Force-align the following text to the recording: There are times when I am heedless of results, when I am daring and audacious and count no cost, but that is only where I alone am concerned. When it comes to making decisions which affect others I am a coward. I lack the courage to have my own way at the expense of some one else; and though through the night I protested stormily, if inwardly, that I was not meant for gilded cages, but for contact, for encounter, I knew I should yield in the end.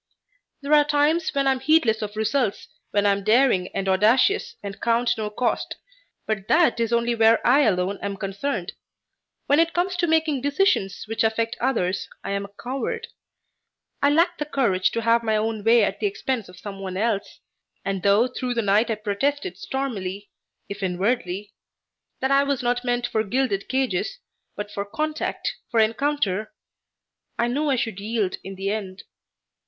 There 0.63 0.73
are 0.73 0.83
times 0.83 1.29
when 1.35 1.45
I 1.45 1.51
am 1.51 1.59
heedless 1.59 2.01
of 2.01 2.15
results, 2.15 2.67
when 2.89 3.05
I 3.05 3.11
am 3.11 3.23
daring 3.23 3.67
and 3.67 3.87
audacious 3.87 4.55
and 4.63 4.81
count 4.81 5.15
no 5.15 5.29
cost, 5.29 5.75
but 6.25 6.47
that 6.47 6.79
is 6.79 6.91
only 6.91 7.13
where 7.13 7.37
I 7.45 7.59
alone 7.61 7.99
am 8.01 8.17
concerned. 8.17 8.71
When 9.45 9.59
it 9.59 9.73
comes 9.73 9.95
to 9.97 10.07
making 10.07 10.41
decisions 10.41 11.03
which 11.07 11.23
affect 11.23 11.55
others 11.61 12.09
I 12.23 12.31
am 12.31 12.45
a 12.45 12.53
coward. 12.63 13.09
I 14.01 14.09
lack 14.09 14.39
the 14.39 14.45
courage 14.45 14.89
to 14.93 15.03
have 15.03 15.21
my 15.21 15.37
own 15.37 15.63
way 15.63 15.83
at 15.83 15.99
the 15.99 16.07
expense 16.07 16.49
of 16.49 16.57
some 16.57 16.79
one 16.79 16.97
else; 16.97 17.39
and 17.85 18.01
though 18.01 18.27
through 18.27 18.55
the 18.55 18.63
night 18.63 18.89
I 18.89 18.95
protested 18.95 19.55
stormily, 19.55 20.31
if 20.67 20.81
inwardly, 20.81 21.53
that 22.21 22.31
I 22.31 22.41
was 22.43 22.63
not 22.63 22.83
meant 22.83 23.05
for 23.05 23.23
gilded 23.23 23.69
cages, 23.69 24.17
but 24.55 24.71
for 24.71 24.83
contact, 24.83 25.53
for 25.69 25.79
encounter, 25.79 26.51
I 27.37 27.45
knew 27.45 27.69
I 27.69 27.75
should 27.75 27.99
yield 27.99 28.37
in 28.43 28.55
the 28.55 28.71
end. 28.71 29.03